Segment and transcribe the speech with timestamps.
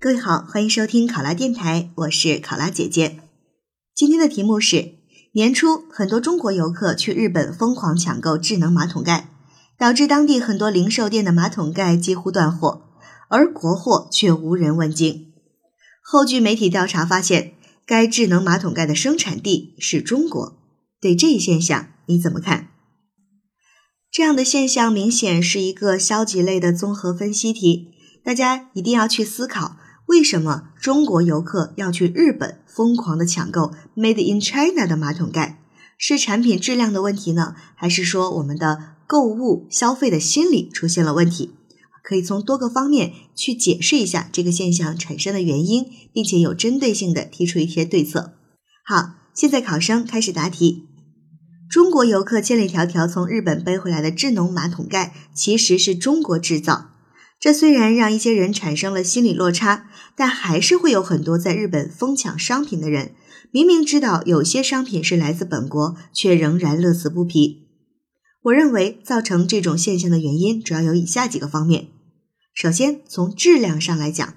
[0.00, 3.18] 各位好，欢迎收听考拉电台，我是考拉姐姐。
[3.92, 4.92] 今天的题目是：
[5.32, 9.28] 年初很多中国游客去日本疯狂抢购智能马桶盖，
[9.76, 12.82] 导致当地很多零售店的马桶盖几乎断货，
[13.28, 15.32] 而国货却无人问津。
[16.00, 17.54] 后据媒体调查发现，
[17.84, 20.56] 该智能马桶盖的生产地是中国。
[21.00, 22.68] 对这一现象你怎么看？
[24.12, 27.88] 这样的现象明显是一个消极类的综合分析题，
[28.24, 29.76] 大家一定要去思考。
[30.08, 35.62] 为什么中国游客要去日本疯狂的抢购 Made in China 的马桶盖？
[35.98, 41.50] 是产品质量的问题呢，还是说我们的购物消费的心理出现了问题？
[42.02, 48.32] 可以从多个方面去解释一下这个现象产生的原因，并且有针对性的提出一些对策。
[48.86, 50.86] 好，现在考生开始答题。
[51.68, 56.92] 中国游客千里迢迢从日本背回来的智能马桶盖，其实是中国制造。
[57.40, 63.12] 这虽然让一些人产生了心理落差，但还是会有很多在日本疯抢商品的人，
[63.52, 67.68] 明明知道有些商品是来自本国，却仍然乐此不疲。
[68.42, 71.88] 我认为造成这种现象的原因主要有以下几个方面。
[72.54, 74.34] 首先，从质量上来讲，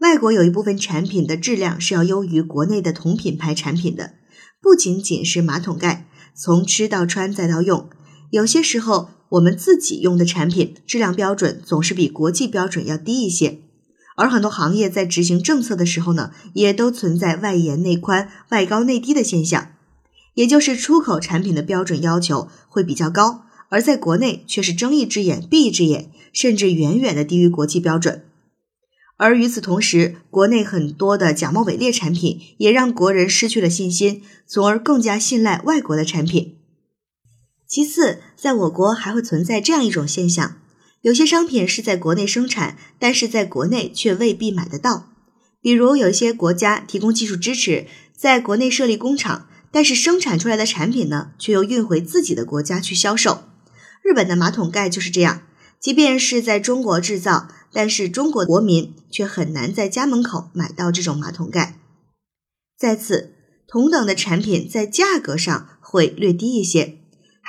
[0.00, 4.14] 外国有一部分产品的质量是要优于国内的同品牌产品的，
[4.60, 7.88] 不仅仅是马桶盖，从吃到穿再到用，
[8.30, 9.10] 有些时候。
[9.30, 13.60] 我们自己用的产品质量标准总是比国际标准要低一些，
[14.16, 19.68] 而很多行业在执行政策的时候呢，也都存在外严内宽、外高内低的现象，
[20.34, 28.24] 也就是出口产品的标准要求会比较高，而在国内却是睁一只眼闭一只眼，甚至远远的低于国际标准。
[29.16, 36.56] 而与此同时，国内很多的假冒伪劣产品也让国人失去了信心，从而更加信赖外国的产品。
[37.70, 40.56] 其次，在我国还会存在这样一种现象：
[41.02, 45.12] 有些商品是在国内生产，但是在国内却未必买得到。
[45.62, 53.44] 比如，有一些国家提供技术支持，在国内设立工厂，但是生产出来的产品呢，却又运回自己的国家去销售。
[54.02, 55.42] 日本的马桶盖就是这样，
[55.78, 61.78] 即便是在中国制造，但是中国国民却很难在家门口买到这种马桶盖。
[62.76, 63.34] 再次，
[63.68, 66.96] 同等的产品在价格上会略低一些。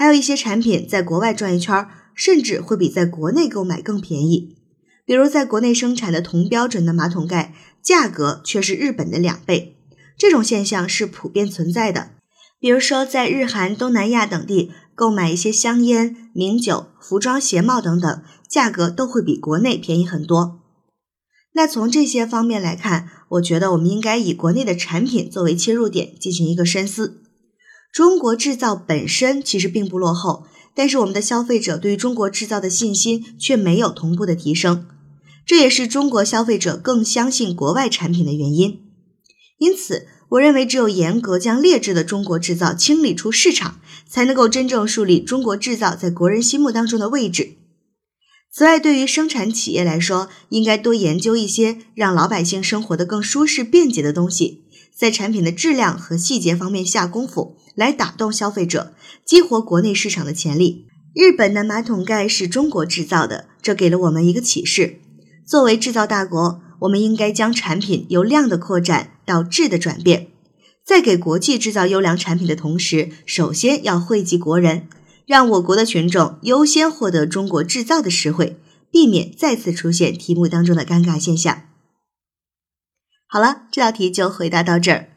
[0.00, 4.56] 还有一些产品在国外转一圈，甚至会比在国内购买更便宜。
[5.04, 7.52] 比如在国内生产的同标准的马桶盖，
[7.82, 9.76] 价格却是日本的两倍。
[10.16, 12.12] 这种现象是普遍存在的。
[12.58, 20.62] 比如说在日韩、东南亚等地购买一些香烟、名酒、服装、鞋帽等等，价格都会比国内便宜很多。
[21.52, 27.20] 那从这些方面来看，我觉得我们应该以国内的产品作为切入点，进行一个深思。
[27.92, 34.86] 中国制造本身其实并不落后，但是我们的消费者对于中国制造的信心却没有同步的提升，
[35.44, 38.80] 这也是中国消费者更相信国外产品的原因。
[39.58, 47.56] 因此，我认为只有严格将劣质的中国制造清理出市场，才能够真正树立中国制造在国人心目当中的位置。
[48.52, 54.62] 此外，对于生产企业来说，应该多研究一些让老百姓生活的更舒适便捷的东西，
[54.96, 57.56] 在产品的质量和细节方面下功夫。
[57.80, 58.92] 来打动消费者，
[59.24, 60.86] 激活国内市场的潜力。
[61.14, 65.00] 日本的马桶盖是中国制造的，这给了我们一个启示：
[65.46, 70.26] 作为制造大国，我们应该将产品由量的扩展到质的转变。
[70.84, 74.86] 在给国际制造优良产品的同时，首先要惠及国人，
[75.24, 78.60] 让我国的群众优先获得中国制造的实惠，
[78.90, 81.62] 避免再次出现题目当中的尴尬现象。
[83.26, 85.09] 好了，这道题就回答到这儿。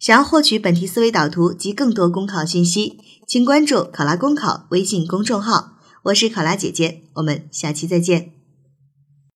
[0.00, 5.76] 想要获取本题思维导图及更多公考信息，请关注“考拉公考”微信公众号。
[6.04, 8.39] 我是考拉姐姐，我们下期再见。